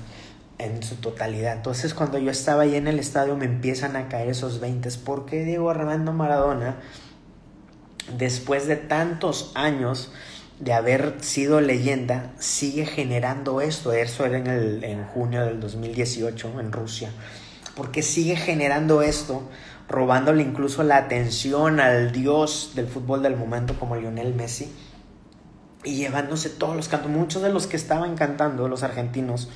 en 0.60 0.84
su 0.84 0.96
totalidad. 0.98 1.54
Entonces, 1.56 1.96
cuando 1.96 2.20
yo 2.20 2.30
estaba 2.30 2.64
ahí 2.64 2.76
en 2.76 2.88
el 2.88 3.00
estadio, 3.00 3.36
me 3.36 3.46
empiezan 3.46 3.96
a 3.96 4.10
caer 4.10 4.30
esos 4.30 4.60
20. 4.60 4.90
¿Por 5.04 5.26
qué 5.26 5.44
Diego 5.44 5.72
Armando 5.72 6.14
Maradona, 6.14 6.78
después 8.18 8.68
de 8.68 8.76
tantos 8.76 9.52
años, 9.56 10.12
de 10.60 10.74
haber 10.74 11.16
sido 11.22 11.62
leyenda 11.62 12.32
sigue 12.38 12.86
generando 12.86 13.62
esto. 13.62 13.94
Eso 13.94 14.26
era 14.26 14.38
en, 14.38 14.48
el, 14.48 14.84
en 14.84 15.06
junio 15.06 15.46
del 15.46 15.60
2018 15.60 16.60
en 16.60 16.72
Rusia. 16.72 17.12
Porque 17.76 18.02
sigue 18.02 18.36
generando 18.36 19.02
esto, 19.02 19.44
robándole 19.88 20.44
incluso 20.44 20.84
la 20.84 20.98
atención 20.98 21.80
al 21.80 22.12
dios 22.12 22.74
del 22.76 22.88
fútbol 22.88 23.24
del 23.24 23.38
momento 23.38 23.74
como 23.80 23.96
Lionel 23.96 24.34
Messi. 24.34 24.72
Y 25.84 25.96
llevándose 25.96 26.50
todos 26.50 26.76
los 26.76 26.90
cantos. 26.90 27.10
Muchos 27.10 27.42
de 27.42 27.54
los 27.54 27.68
que 27.68 27.78
estaban 27.78 28.16
cantando, 28.16 28.68
los 28.68 28.84
argentinos, 28.84 29.50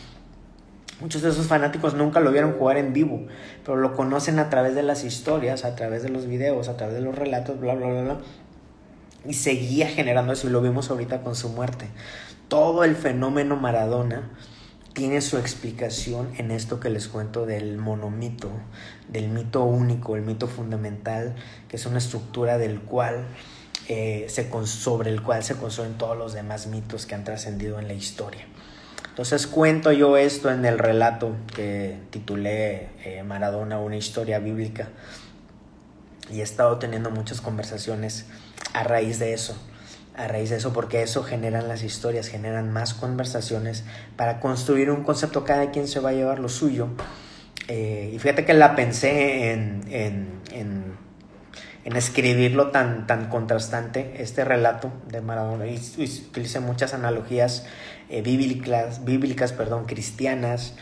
Muchos 1.01 1.21
de 1.21 1.31
esos 1.31 1.47
fanáticos 1.47 1.95
nunca 1.95 2.21
lo 2.21 2.31
vieron 2.31 2.53
jugar 2.53 2.77
en 2.77 2.93
vivo, 2.93 3.25
pero 3.65 3.75
lo 3.75 3.93
conocen 3.93 4.39
a 4.39 4.49
través 4.49 4.73
de 4.73 4.83
las 4.83 5.03
historias, 5.03 5.65
a 5.65 5.75
través 5.75 6.01
de 6.01 6.07
los 6.07 6.27
videos, 6.27 6.69
a 6.69 6.77
través 6.77 6.95
de 6.95 7.01
los 7.01 7.13
relatos, 7.13 7.59
bla, 7.59 7.75
bla, 7.75 7.87
bla, 7.87 8.01
bla. 8.03 8.17
Y 9.25 9.33
seguía 9.33 9.87
generando 9.87 10.33
eso 10.33 10.47
y 10.47 10.51
lo 10.51 10.61
vimos 10.61 10.89
ahorita 10.89 11.21
con 11.21 11.35
su 11.35 11.49
muerte. 11.49 11.87
Todo 12.47 12.83
el 12.83 12.95
fenómeno 12.95 13.55
Maradona 13.55 14.29
tiene 14.93 15.21
su 15.21 15.37
explicación 15.37 16.29
en 16.37 16.51
esto 16.51 16.79
que 16.79 16.89
les 16.89 17.07
cuento 17.07 17.45
del 17.45 17.77
monomito, 17.77 18.49
del 19.09 19.29
mito 19.29 19.63
único, 19.63 20.15
el 20.15 20.21
mito 20.21 20.47
fundamental, 20.47 21.35
que 21.67 21.77
es 21.77 21.85
una 21.85 21.97
estructura 21.97 22.57
del 22.57 22.79
cual 22.81 23.25
eh, 23.89 24.27
se, 24.29 24.49
sobre 24.65 25.09
el 25.09 25.23
cual 25.23 25.43
se 25.43 25.55
construyen 25.55 25.97
todos 25.97 26.17
los 26.17 26.33
demás 26.33 26.67
mitos 26.67 27.05
que 27.05 27.15
han 27.15 27.23
trascendido 27.23 27.79
en 27.79 27.87
la 27.87 27.93
historia. 27.93 28.45
Entonces 29.09 29.45
cuento 29.45 29.91
yo 29.91 30.17
esto 30.17 30.51
en 30.51 30.65
el 30.65 30.79
relato 30.79 31.35
que 31.55 31.99
titulé 32.09 32.89
eh, 33.03 33.23
Maradona, 33.23 33.79
una 33.79 33.97
historia 33.97 34.39
bíblica, 34.39 34.89
y 36.31 36.39
he 36.39 36.43
estado 36.43 36.79
teniendo 36.79 37.11
muchas 37.11 37.41
conversaciones 37.41 38.25
a 38.73 38.83
raíz 38.83 39.19
de 39.19 39.33
eso 39.33 39.55
a 40.15 40.27
raíz 40.27 40.49
de 40.49 40.57
eso, 40.57 40.73
porque 40.73 41.01
eso 41.01 41.23
generan 41.23 41.67
las 41.67 41.83
historias, 41.83 42.27
generan 42.27 42.71
más 42.71 42.93
conversaciones 42.93 43.83
para 44.15 44.39
construir 44.39 44.91
un 44.91 45.03
concepto, 45.03 45.43
cada 45.43 45.71
quien 45.71 45.87
se 45.87 45.99
va 45.99 46.09
a 46.09 46.13
llevar 46.13 46.39
lo 46.39 46.49
suyo. 46.49 46.89
Eh, 47.67 48.11
y 48.13 48.19
fíjate 48.19 48.45
que 48.45 48.53
la 48.53 48.75
pensé 48.75 49.51
en, 49.51 49.83
en, 49.89 50.41
en, 50.51 50.97
en, 51.85 51.95
escribirlo 51.95 52.69
tan, 52.69 53.07
tan 53.07 53.29
contrastante, 53.29 54.15
este 54.19 54.45
relato 54.45 54.91
de 55.07 55.21
Maradona, 55.21 55.65
y, 55.65 55.77
utilicé 56.29 56.59
muchas 56.59 56.93
analogías 56.93 57.65
eh, 58.09 58.21
bíblicas, 58.21 59.05
bíblicas 59.05 59.51
perdón, 59.51 59.85
cristianas, 59.85 60.75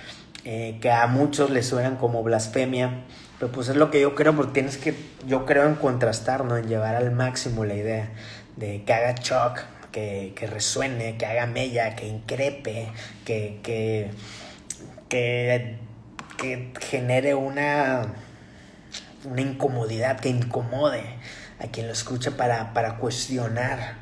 eh, 0.43 0.79
que 0.81 0.91
a 0.91 1.05
muchos 1.07 1.51
les 1.51 1.67
suenan 1.67 1.95
como 1.95 2.23
blasfemia, 2.23 3.05
pero 3.41 3.51
pues 3.53 3.69
es 3.69 3.75
lo 3.75 3.89
que 3.89 3.99
yo 3.99 4.13
creo, 4.13 4.35
porque 4.35 4.51
tienes 4.53 4.77
que, 4.77 4.93
yo 5.25 5.47
creo 5.47 5.65
en 5.65 5.73
contrastar, 5.73 6.45
¿no? 6.45 6.57
en 6.57 6.67
llevar 6.67 6.95
al 6.95 7.09
máximo 7.09 7.65
la 7.65 7.73
idea 7.73 8.11
de 8.55 8.83
que 8.83 8.93
haga 8.93 9.15
shock, 9.15 9.61
que, 9.91 10.35
resuene, 10.47 11.17
que 11.17 11.25
haga 11.25 11.47
mella, 11.47 11.95
que 11.95 12.05
increpe, 12.05 12.91
que, 13.25 13.59
que, 13.63 14.11
que, 15.09 16.71
genere 16.81 17.33
una, 17.33 18.13
una 19.25 19.41
incomodidad, 19.41 20.19
que 20.19 20.29
incomode 20.29 21.03
a 21.57 21.65
quien 21.65 21.87
lo 21.87 21.93
escuche 21.93 22.29
para, 22.29 22.73
para 22.73 22.97
cuestionar, 22.97 23.95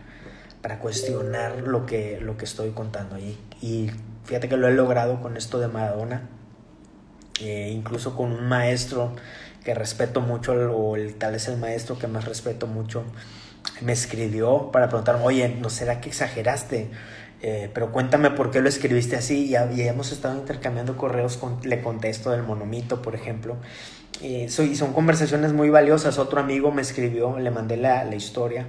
para 0.61 0.79
cuestionar 0.79 1.59
lo 1.61 1.85
que, 1.85 2.19
lo 2.19 2.35
que 2.35 2.43
estoy 2.43 2.71
contando. 2.71 3.17
Y, 3.17 3.39
y 3.61 3.89
fíjate 4.25 4.49
que 4.49 4.57
lo 4.57 4.67
he 4.67 4.73
logrado 4.73 5.21
con 5.21 5.37
esto 5.37 5.61
de 5.61 5.69
Maradona, 5.69 6.27
eh, 7.41 7.71
incluso 7.73 8.15
con 8.15 8.31
un 8.31 8.47
maestro 8.47 9.15
que 9.63 9.73
respeto 9.73 10.21
mucho, 10.21 10.53
o 10.53 10.95
el, 10.95 11.15
tal 11.15 11.35
es 11.35 11.47
el 11.47 11.57
maestro 11.57 11.97
que 11.97 12.07
más 12.07 12.25
respeto 12.25 12.67
mucho, 12.67 13.03
me 13.81 13.93
escribió 13.93 14.71
para 14.71 14.87
preguntarme, 14.87 15.23
oye, 15.23 15.49
¿no 15.49 15.69
será 15.69 16.01
que 16.01 16.09
exageraste? 16.09 16.89
Eh, 17.41 17.69
pero 17.73 17.91
cuéntame 17.91 18.31
por 18.31 18.51
qué 18.51 18.61
lo 18.61 18.67
escribiste 18.67 19.15
así 19.15 19.45
y, 19.45 19.79
y 19.79 19.87
hemos 19.87 20.11
estado 20.11 20.35
intercambiando 20.37 20.97
correos, 20.97 21.37
con, 21.37 21.59
le 21.63 21.81
contesto 21.81 22.31
del 22.31 22.43
monomito, 22.43 23.01
por 23.01 23.15
ejemplo. 23.15 23.57
y 24.21 24.49
son 24.49 24.93
conversaciones 24.93 25.53
muy 25.53 25.69
valiosas. 25.69 26.17
Otro 26.17 26.39
amigo 26.39 26.71
me 26.71 26.81
escribió, 26.81 27.39
le 27.39 27.51
mandé 27.51 27.77
la, 27.77 28.03
la 28.03 28.15
historia 28.15 28.67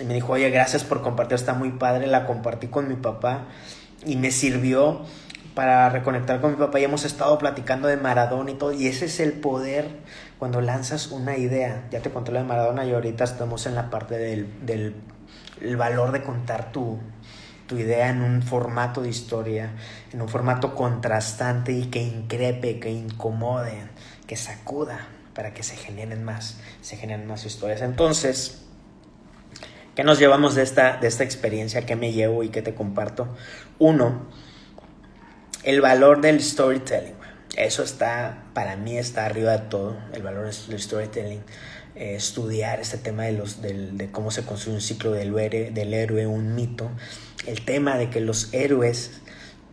y 0.00 0.04
me 0.04 0.14
dijo, 0.14 0.32
oye, 0.32 0.48
gracias 0.50 0.84
por 0.84 1.02
compartir, 1.02 1.34
está 1.34 1.54
muy 1.54 1.70
padre, 1.70 2.06
la 2.06 2.26
compartí 2.26 2.68
con 2.68 2.88
mi 2.88 2.96
papá 2.96 3.46
y 4.06 4.16
me 4.16 4.30
sirvió 4.30 5.02
para 5.58 5.88
reconectar 5.88 6.40
con 6.40 6.52
mi 6.52 6.56
papá 6.56 6.78
y 6.78 6.84
hemos 6.84 7.04
estado 7.04 7.36
platicando 7.36 7.88
de 7.88 7.96
Maradona 7.96 8.52
y 8.52 8.54
todo, 8.54 8.70
y 8.70 8.86
ese 8.86 9.06
es 9.06 9.18
el 9.18 9.32
poder 9.32 9.88
cuando 10.38 10.60
lanzas 10.60 11.08
una 11.08 11.36
idea. 11.36 11.88
Ya 11.90 11.98
te 11.98 12.10
conté 12.10 12.30
lo 12.30 12.38
de 12.38 12.44
Maradona 12.44 12.84
y 12.84 12.92
ahorita 12.92 13.24
estamos 13.24 13.66
en 13.66 13.74
la 13.74 13.90
parte 13.90 14.16
del, 14.18 14.64
del 14.64 14.94
el 15.60 15.76
valor 15.76 16.12
de 16.12 16.22
contar 16.22 16.70
tu, 16.70 17.00
tu 17.66 17.76
idea 17.76 18.08
en 18.08 18.22
un 18.22 18.40
formato 18.42 19.02
de 19.02 19.08
historia, 19.08 19.72
en 20.12 20.22
un 20.22 20.28
formato 20.28 20.76
contrastante 20.76 21.72
y 21.72 21.86
que 21.86 22.04
increpe, 22.04 22.78
que 22.78 22.92
incomode, 22.92 23.82
que 24.28 24.36
sacuda 24.36 25.08
para 25.34 25.54
que 25.54 25.64
se 25.64 25.74
generen 25.74 26.22
más, 26.22 26.60
se 26.82 26.96
generen 26.96 27.26
más 27.26 27.44
historias. 27.44 27.82
Entonces, 27.82 28.62
¿qué 29.96 30.04
nos 30.04 30.20
llevamos 30.20 30.54
de 30.54 30.62
esta, 30.62 30.98
de 30.98 31.08
esta 31.08 31.24
experiencia? 31.24 31.84
¿Qué 31.84 31.96
me 31.96 32.12
llevo 32.12 32.44
y 32.44 32.50
qué 32.50 32.62
te 32.62 32.74
comparto? 32.74 33.26
Uno, 33.80 34.28
el 35.62 35.80
valor 35.80 36.20
del 36.20 36.42
storytelling. 36.42 37.14
Eso 37.56 37.82
está, 37.82 38.44
para 38.54 38.76
mí 38.76 38.96
está 38.96 39.26
arriba 39.26 39.52
de 39.52 39.66
todo, 39.68 39.96
el 40.12 40.22
valor 40.22 40.44
del 40.44 40.80
storytelling. 40.80 41.42
Eh, 41.96 42.14
estudiar 42.14 42.78
este 42.78 42.96
tema 42.96 43.24
de, 43.24 43.32
los, 43.32 43.60
de 43.60 44.08
cómo 44.12 44.30
se 44.30 44.44
construye 44.44 44.76
un 44.76 44.80
ciclo 44.80 45.12
del 45.12 45.34
del 45.34 45.94
héroe, 45.94 46.26
un 46.26 46.54
mito. 46.54 46.90
El 47.46 47.64
tema 47.64 47.96
de 47.96 48.08
que 48.08 48.20
los 48.20 48.54
héroes, 48.54 49.20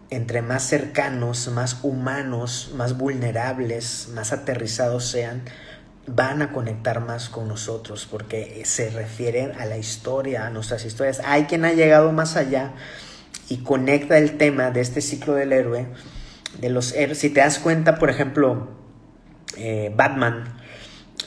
entre 0.09 0.41
más 0.41 0.63
cercanos, 0.63 1.47
más 1.49 1.79
humanos, 1.83 2.71
más 2.75 2.97
vulnerables, 2.97 4.09
más 4.13 4.33
aterrizados 4.33 5.05
sean, 5.05 5.43
van 6.07 6.41
a 6.41 6.51
conectar 6.51 6.99
más 6.99 7.29
con 7.29 7.47
nosotros 7.47 8.07
porque 8.09 8.61
se 8.65 8.89
refieren 8.89 9.51
a 9.59 9.65
la 9.65 9.77
historia, 9.77 10.47
a 10.47 10.49
nuestras 10.49 10.83
historias. 10.85 11.21
Hay 11.25 11.43
quien 11.43 11.65
ha 11.65 11.73
llegado 11.73 12.11
más 12.11 12.37
allá 12.37 12.73
y 13.49 13.57
conecta 13.57 14.17
el 14.17 14.37
tema 14.37 14.71
de 14.71 14.81
este 14.81 15.01
ciclo 15.01 15.33
del 15.33 15.53
héroe, 15.53 15.87
de 16.59 16.69
los 16.69 16.93
héroes. 16.93 17.19
Si 17.19 17.29
te 17.29 17.41
das 17.41 17.59
cuenta, 17.59 17.97
por 17.97 18.09
ejemplo, 18.09 18.69
eh, 19.57 19.91
Batman 19.95 20.55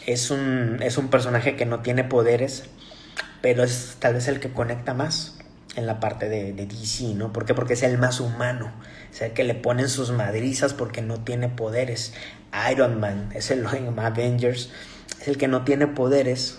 es 0.07 0.31
un, 0.31 0.79
es 0.83 0.99
un 0.99 1.09
personaje 1.09 1.57
que 1.57 1.67
no 1.67 1.81
tiene 1.81 2.05
poderes, 2.05 2.65
pero 3.41 3.63
es 3.63 3.97
tal 3.99 4.15
vez 4.15 4.29
el 4.29 4.41
que 4.41 4.51
conecta 4.51 4.95
más 4.95 5.39
en 5.77 5.87
la 5.87 6.01
parte 6.01 6.29
de, 6.29 6.53
de, 6.53 6.67
DC, 6.67 7.15
¿no? 7.15 7.33
¿Por 7.33 7.45
qué? 7.45 7.55
Porque 7.55 7.75
es 7.75 7.83
el 7.83 7.99
más 7.99 8.21
humano, 8.21 8.73
es 9.13 9.23
el 9.23 9.33
que 9.33 9.45
le 9.45 9.55
ponen 9.55 9.89
sus 9.89 10.11
madrizas 10.11 10.75
porque 10.75 11.03
no 11.03 11.21
tiene 11.21 11.49
poderes. 11.49 12.15
Iron 12.73 12.99
Man 12.99 13.31
es 13.35 13.51
el 13.51 13.65
Avengers, 13.99 14.71
es 15.21 15.29
el 15.29 15.37
que 15.39 15.49
no 15.49 15.65
tiene 15.65 15.87
poderes, 15.87 16.59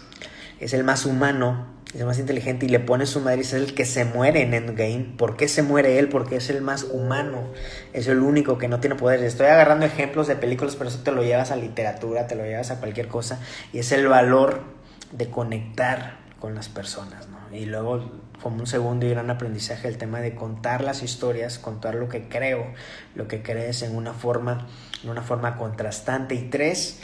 es 0.59 0.73
el 0.73 0.83
más 0.83 1.05
humano, 1.05 1.67
es 1.93 2.05
más 2.05 2.19
inteligente 2.19 2.67
y 2.67 2.69
le 2.69 2.79
pone 2.79 3.07
su 3.07 3.19
madre 3.19 3.41
es 3.41 3.53
el 3.53 3.73
que 3.73 3.85
se 3.85 4.05
muere 4.05 4.43
en 4.43 4.53
Endgame. 4.53 5.15
¿Por 5.17 5.35
qué 5.35 5.47
se 5.47 5.63
muere 5.63 5.97
él? 5.97 6.07
Porque 6.07 6.35
es 6.35 6.49
el 6.51 6.61
más 6.61 6.83
humano, 6.83 7.49
es 7.93 8.07
el 8.07 8.19
único 8.19 8.59
que 8.59 8.67
no 8.67 8.79
tiene 8.79 8.95
poder. 8.95 9.23
Estoy 9.23 9.47
agarrando 9.47 9.87
ejemplos 9.87 10.27
de 10.27 10.35
películas, 10.35 10.75
pero 10.75 10.89
eso 10.89 10.99
te 10.99 11.11
lo 11.11 11.23
llevas 11.23 11.49
a 11.49 11.55
literatura, 11.55 12.27
te 12.27 12.35
lo 12.35 12.43
llevas 12.43 12.69
a 12.69 12.79
cualquier 12.79 13.07
cosa 13.07 13.39
y 13.73 13.79
es 13.79 13.91
el 13.91 14.07
valor 14.07 14.61
de 15.11 15.29
conectar 15.29 16.19
con 16.39 16.55
las 16.55 16.69
personas, 16.69 17.27
¿no? 17.27 17.39
Y 17.55 17.65
luego, 17.65 18.11
como 18.41 18.57
un 18.57 18.67
segundo 18.67 19.05
y 19.05 19.09
gran 19.09 19.29
aprendizaje, 19.31 19.87
el 19.87 19.97
tema 19.97 20.21
de 20.21 20.35
contar 20.35 20.83
las 20.83 21.01
historias, 21.01 21.57
contar 21.57 21.95
lo 21.95 22.07
que 22.07 22.29
creo, 22.29 22.67
lo 23.15 23.27
que 23.27 23.41
crees 23.41 23.81
en 23.81 23.95
una 23.95 24.13
forma, 24.13 24.67
en 25.03 25.09
una 25.09 25.23
forma 25.23 25.57
contrastante. 25.57 26.35
Y 26.35 26.49
tres, 26.49 27.01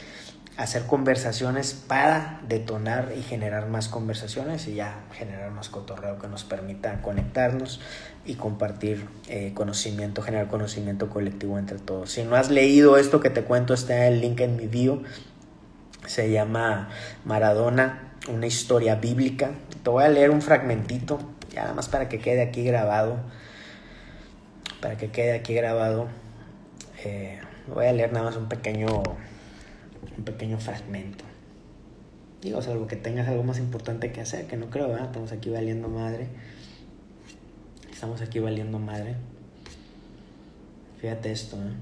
hacer 0.56 0.86
conversaciones 0.86 1.74
para 1.74 2.40
detonar 2.48 3.12
y 3.16 3.22
generar 3.22 3.68
más 3.68 3.88
conversaciones 3.88 4.66
y 4.68 4.74
ya 4.74 5.04
generar 5.12 5.50
más 5.50 5.68
cotorreo 5.68 6.18
que 6.18 6.28
nos 6.28 6.44
permita 6.44 7.02
conectarnos 7.02 7.80
y 8.24 8.34
compartir 8.34 9.06
eh, 9.28 9.52
conocimiento, 9.54 10.22
generar 10.22 10.48
conocimiento 10.48 11.10
colectivo 11.10 11.58
entre 11.58 11.78
todos. 11.78 12.10
Si 12.10 12.22
no 12.22 12.36
has 12.36 12.50
leído 12.50 12.96
esto 12.96 13.20
que 13.20 13.28
te 13.28 13.42
cuento, 13.42 13.74
está 13.74 14.06
el 14.06 14.20
link 14.20 14.40
en 14.40 14.56
mi 14.56 14.66
bio. 14.66 15.02
Se 16.06 16.30
llama 16.30 16.88
Maradona, 17.24 18.14
una 18.28 18.46
historia 18.46 18.94
bíblica. 18.94 19.50
Te 19.82 19.90
voy 19.90 20.04
a 20.04 20.08
leer 20.08 20.30
un 20.30 20.40
fragmentito, 20.40 21.18
ya 21.52 21.62
nada 21.62 21.74
más 21.74 21.88
para 21.88 22.08
que 22.08 22.18
quede 22.18 22.40
aquí 22.40 22.64
grabado. 22.64 23.18
Para 24.80 24.96
que 24.96 25.10
quede 25.10 25.34
aquí 25.34 25.52
grabado. 25.52 26.08
Eh, 27.04 27.40
voy 27.66 27.86
a 27.86 27.92
leer 27.92 28.12
nada 28.12 28.24
más 28.26 28.36
un 28.36 28.48
pequeño 28.48 29.02
un 30.16 30.24
pequeño 30.24 30.58
fragmento. 30.58 31.24
Digo, 32.42 32.60
algo 32.60 32.86
que 32.86 32.96
tengas 32.96 33.28
algo 33.28 33.42
más 33.42 33.58
importante 33.58 34.12
que 34.12 34.20
hacer, 34.20 34.46
que 34.46 34.56
no 34.56 34.70
creo, 34.70 34.88
¿verdad? 34.88 35.06
Estamos 35.06 35.32
aquí 35.32 35.50
valiendo 35.50 35.88
madre. 35.88 36.28
Estamos 37.90 38.20
aquí 38.20 38.38
valiendo 38.38 38.78
madre. 38.78 39.16
Fíjate 41.00 41.32
esto, 41.32 41.56
¿eh? 41.56 41.72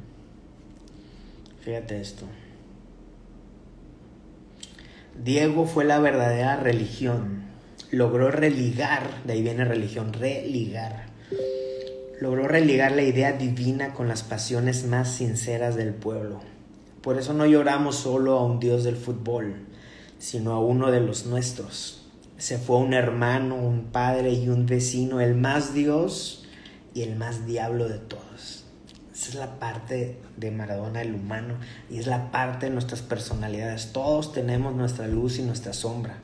Fíjate 1.60 2.00
esto. 2.00 2.26
Diego 5.22 5.66
fue 5.66 5.84
la 5.84 5.98
verdadera 5.98 6.56
religión. 6.56 7.44
Logró 7.90 8.30
religar, 8.30 9.22
de 9.24 9.34
ahí 9.34 9.42
viene 9.42 9.64
religión, 9.64 10.12
religar. 10.12 11.06
Logró 12.20 12.48
religar 12.48 12.92
la 12.92 13.02
idea 13.02 13.32
divina 13.32 13.92
con 13.92 14.08
las 14.08 14.22
pasiones 14.22 14.86
más 14.86 15.10
sinceras 15.10 15.74
del 15.76 15.94
pueblo 15.94 16.53
por 17.04 17.18
eso 17.18 17.34
no 17.34 17.44
lloramos 17.44 17.96
solo 17.96 18.38
a 18.38 18.44
un 18.44 18.58
Dios 18.58 18.82
del 18.82 18.96
fútbol, 18.96 19.66
sino 20.18 20.52
a 20.52 20.58
uno 20.58 20.90
de 20.90 21.00
los 21.00 21.26
nuestros. 21.26 22.02
Se 22.38 22.56
fue 22.56 22.78
un 22.78 22.94
hermano, 22.94 23.56
un 23.56 23.92
padre 23.92 24.32
y 24.32 24.48
un 24.48 24.64
vecino, 24.64 25.20
el 25.20 25.34
más 25.34 25.74
Dios 25.74 26.46
y 26.94 27.02
el 27.02 27.14
más 27.16 27.44
diablo 27.44 27.90
de 27.90 27.98
todos. 27.98 28.64
Esa 29.12 29.28
es 29.28 29.34
la 29.34 29.58
parte 29.58 30.18
de 30.38 30.50
Maradona, 30.50 31.02
el 31.02 31.14
humano, 31.14 31.56
y 31.90 31.98
es 31.98 32.06
la 32.06 32.30
parte 32.30 32.66
de 32.66 32.72
nuestras 32.72 33.02
personalidades. 33.02 33.92
Todos 33.92 34.32
tenemos 34.32 34.74
nuestra 34.74 35.06
luz 35.06 35.38
y 35.38 35.42
nuestra 35.42 35.74
sombra. 35.74 36.20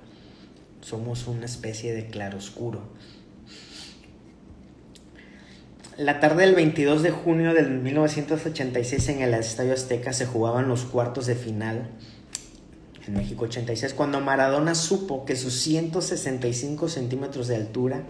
Somos 0.80 1.28
una 1.28 1.44
especie 1.44 1.92
de 1.92 2.06
claroscuro. 2.06 2.80
La 5.97 6.20
tarde 6.20 6.47
del 6.47 6.54
22 6.54 7.02
de 7.02 7.11
junio 7.11 7.52
del 7.52 7.68
1986 7.70 9.09
en 9.09 9.23
el 9.23 9.35
Estadio 9.35 9.73
Azteca 9.73 10.12
se 10.12 10.25
jugaban 10.25 10.68
los 10.68 10.85
cuartos 10.85 11.26
de 11.26 11.35
final 11.35 11.90
en 13.06 13.14
México 13.14 13.44
86 13.44 13.92
cuando 13.94 14.20
Maradona 14.20 14.76
supo 14.76 15.25
que 15.25 15.35
sus 15.35 15.54
165 15.61 16.88
centímetros 16.88 17.49
de 17.49 17.56
altura 17.56 18.02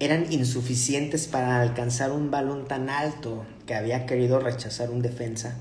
eran 0.00 0.30
insuficientes 0.30 1.26
para 1.26 1.60
alcanzar 1.62 2.12
un 2.12 2.30
balón 2.30 2.68
tan 2.68 2.90
alto 2.90 3.44
que 3.66 3.74
había 3.74 4.04
querido 4.06 4.38
rechazar 4.38 4.90
un 4.90 5.00
defensa, 5.00 5.56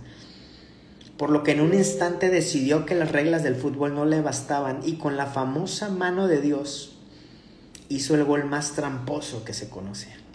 por 1.18 1.30
lo 1.30 1.44
que 1.44 1.54
en 1.54 1.62
un 1.62 1.74
instante 1.74 2.30
decidió 2.30 2.86
que 2.86 2.94
las 2.94 3.12
reglas 3.12 3.42
del 3.42 3.56
fútbol 3.56 3.96
no 3.96 4.06
le 4.06 4.22
bastaban 4.22 4.82
y 4.84 4.98
con 4.98 5.18
la 5.18 5.26
famosa 5.26 5.90
mano 5.90 6.28
de 6.28 6.42
Dios 6.42 6.98
hizo 7.90 8.16
el 8.16 8.26
gol 8.26 8.46
más 8.46 8.74
tramposo 8.74 9.44
que 9.44 9.54
se 9.54 9.70
conoce. 9.70 10.27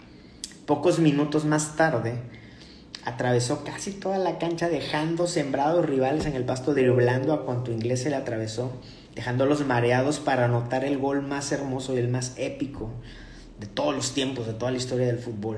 Pocos 0.65 0.99
minutos 0.99 1.43
más 1.43 1.75
tarde, 1.75 2.21
atravesó 3.05 3.63
casi 3.63 3.91
toda 3.91 4.17
la 4.17 4.37
cancha 4.37 4.69
dejando 4.69 5.27
sembrados 5.27 5.85
rivales 5.85 6.25
en 6.25 6.35
el 6.35 6.45
pasto, 6.45 6.73
driblando 6.73 7.33
a 7.33 7.45
cuanto 7.45 7.71
inglés 7.71 8.03
se 8.03 8.09
le 8.09 8.15
atravesó, 8.15 8.71
dejándolos 9.13 9.65
mareados 9.65 10.19
para 10.19 10.45
anotar 10.45 10.85
el 10.85 10.97
gol 10.97 11.21
más 11.21 11.51
hermoso 11.51 11.95
y 11.95 11.97
el 11.97 12.07
más 12.07 12.33
épico 12.37 12.91
de 13.59 13.67
todos 13.67 13.93
los 13.93 14.13
tiempos, 14.13 14.47
de 14.47 14.53
toda 14.53 14.71
la 14.71 14.77
historia 14.77 15.07
del 15.07 15.19
fútbol. 15.19 15.57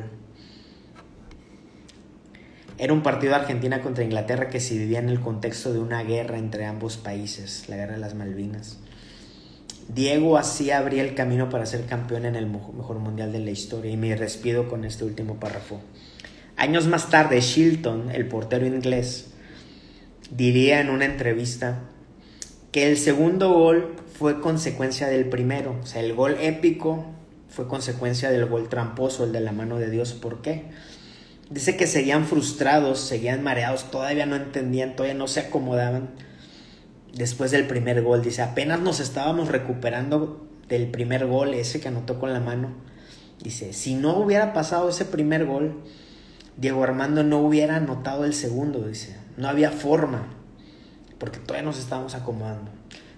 Era 2.77 2.91
un 2.91 3.03
partido 3.03 3.31
de 3.33 3.39
Argentina 3.39 3.81
contra 3.81 4.03
Inglaterra 4.03 4.49
que 4.49 4.59
se 4.59 4.77
vivía 4.77 4.99
en 4.99 5.09
el 5.09 5.21
contexto 5.21 5.71
de 5.71 5.79
una 5.79 6.03
guerra 6.03 6.37
entre 6.37 6.65
ambos 6.65 6.97
países, 6.97 7.69
la 7.69 7.77
guerra 7.77 7.93
de 7.93 7.99
las 7.99 8.15
Malvinas. 8.15 8.79
Diego 9.87 10.37
así 10.37 10.71
abría 10.71 11.03
el 11.03 11.15
camino 11.15 11.49
para 11.49 11.65
ser 11.65 11.85
campeón 11.85 12.25
en 12.25 12.35
el 12.35 12.47
mejor 12.47 12.99
mundial 12.99 13.31
de 13.31 13.39
la 13.39 13.51
historia 13.51 13.91
y 13.91 13.97
me 13.97 14.15
despido 14.15 14.67
con 14.67 14.83
este 14.83 15.03
último 15.03 15.39
párrafo. 15.39 15.79
Años 16.57 16.87
más 16.87 17.09
tarde, 17.09 17.41
Shilton, 17.41 18.11
el 18.11 18.27
portero 18.27 18.65
inglés, 18.65 19.27
diría 20.31 20.79
en 20.81 20.89
una 20.89 21.05
entrevista 21.05 21.81
que 22.71 22.89
el 22.89 22.97
segundo 22.97 23.51
gol 23.51 23.95
fue 24.17 24.41
consecuencia 24.41 25.07
del 25.07 25.25
primero, 25.25 25.77
o 25.83 25.85
sea, 25.85 26.01
el 26.01 26.13
gol 26.13 26.37
épico 26.39 27.05
fue 27.49 27.67
consecuencia 27.67 28.31
del 28.31 28.45
gol 28.47 28.67
tramposo, 28.67 29.23
el 29.23 29.31
de 29.31 29.39
la 29.39 29.53
mano 29.53 29.77
de 29.77 29.89
Dios. 29.89 30.13
¿Por 30.13 30.41
qué? 30.41 30.65
Dice 31.49 31.77
que 31.77 31.87
seguían 31.87 32.25
frustrados, 32.25 32.99
seguían 32.99 33.43
mareados, 33.43 33.91
todavía 33.91 34.25
no 34.25 34.35
entendían, 34.35 34.95
todavía 34.95 35.17
no 35.17 35.27
se 35.27 35.41
acomodaban. 35.41 36.09
Después 37.15 37.49
del 37.51 37.65
primer 37.65 38.01
gol, 38.01 38.21
dice, 38.21 38.41
apenas 38.41 38.81
nos 38.81 38.99
estábamos 38.99 39.47
recuperando 39.47 40.45
del 40.67 40.91
primer 40.91 41.25
gol, 41.25 41.53
ese 41.53 41.79
que 41.79 41.87
anotó 41.87 42.19
con 42.19 42.33
la 42.33 42.41
mano. 42.41 42.73
Dice, 43.41 43.71
si 43.71 43.95
no 43.95 44.17
hubiera 44.17 44.51
pasado 44.51 44.89
ese 44.89 45.05
primer 45.05 45.45
gol, 45.45 45.81
Diego 46.57 46.83
Armando 46.83 47.23
no 47.23 47.39
hubiera 47.39 47.77
anotado 47.77 48.25
el 48.25 48.33
segundo, 48.33 48.85
dice. 48.85 49.15
No 49.37 49.47
había 49.47 49.71
forma, 49.71 50.27
porque 51.17 51.39
todavía 51.39 51.65
nos 51.65 51.79
estábamos 51.79 52.15
acomodando. 52.15 52.71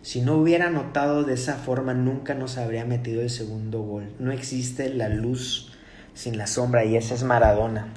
Si 0.04 0.22
no 0.22 0.36
hubiera 0.36 0.68
anotado 0.68 1.24
de 1.24 1.34
esa 1.34 1.56
forma, 1.56 1.96
nunca 1.96 2.36
nos 2.36 2.60
habría 2.60 2.86
metido 2.86 3.24
el 3.24 3.32
segundo 3.32 3.82
gol. 3.82 4.14
No 4.20 4.32
existe 4.32 4.94
la 4.94 5.10
luz 5.10 5.72
sin 6.14 6.38
la 6.38 6.46
sombra 6.46 6.86
y 6.86 6.98
esa 6.98 7.16
es 7.16 7.24
Maradona. 7.24 7.88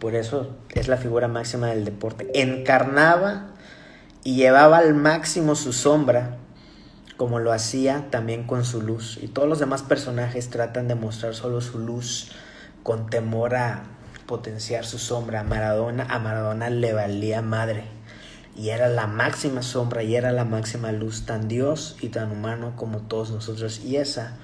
Por 0.00 0.16
eso 0.16 0.56
es 0.74 0.88
la 0.88 0.96
figura 0.96 1.28
máxima 1.28 1.68
del 1.68 1.84
deporte. 1.84 2.28
Encarnaba 2.34 3.53
y 4.24 4.36
llevaba 4.36 4.78
al 4.78 4.94
máximo 4.94 5.54
su 5.54 5.74
sombra, 5.74 6.38
como 7.18 7.38
lo 7.38 7.52
hacía 7.52 8.06
también 8.10 8.44
con 8.44 8.64
su 8.64 8.80
luz. 8.80 9.18
Y 9.22 9.28
todos 9.28 9.48
los 9.48 9.58
demás 9.58 9.82
personajes 9.82 10.48
tratan 10.48 10.88
de 10.88 10.94
mostrar 10.94 11.34
solo 11.34 11.60
su 11.60 11.78
luz 11.78 12.32
con 12.82 13.08
temor 13.08 13.54
a 13.54 13.84
potenciar 14.26 14.86
su 14.86 14.98
sombra. 14.98 15.40
A 15.40 15.44
Maradona, 15.44 16.06
a 16.08 16.18
Maradona 16.18 16.70
le 16.70 16.94
valía 16.94 17.42
madre 17.42 17.84
y 18.56 18.70
era 18.70 18.88
la 18.88 19.06
máxima 19.06 19.62
sombra 19.62 20.02
y 20.02 20.16
era 20.16 20.32
la 20.32 20.44
máxima 20.44 20.90
luz, 20.90 21.26
tan 21.26 21.46
Dios 21.46 21.96
y 22.00 22.08
tan 22.08 22.32
humano 22.32 22.72
como 22.76 23.00
todos 23.00 23.30
nosotros. 23.30 23.80
Y 23.84 23.96
esa 23.96 24.38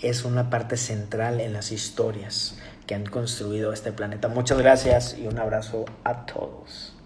es 0.00 0.24
una 0.24 0.50
parte 0.50 0.76
central 0.76 1.40
en 1.40 1.52
las 1.52 1.70
historias 1.70 2.56
que 2.86 2.96
han 2.96 3.06
construido 3.06 3.72
este 3.72 3.92
planeta. 3.92 4.28
Muchas 4.28 4.58
gracias 4.58 5.16
y 5.16 5.26
un 5.26 5.38
abrazo 5.38 5.84
a 6.04 6.26
todos. 6.26 6.97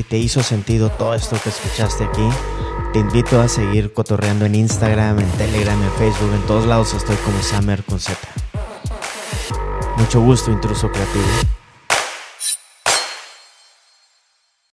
Si 0.00 0.04
te 0.04 0.16
hizo 0.16 0.42
sentido 0.42 0.88
todo 0.88 1.12
esto 1.12 1.36
que 1.44 1.50
escuchaste 1.50 2.04
aquí, 2.04 2.26
te 2.94 3.00
invito 3.00 3.38
a 3.38 3.48
seguir 3.48 3.92
cotorreando 3.92 4.46
en 4.46 4.54
Instagram, 4.54 5.18
en 5.18 5.30
Telegram, 5.32 5.78
en 5.82 5.92
Facebook, 5.98 6.32
en 6.32 6.40
todos 6.46 6.64
lados 6.64 6.94
estoy 6.94 7.16
como 7.16 7.42
Summer 7.42 7.84
con 7.84 8.00
Z. 8.00 8.16
Mucho 9.98 10.22
gusto, 10.22 10.50
intruso 10.50 10.90
creativo. 10.90 11.59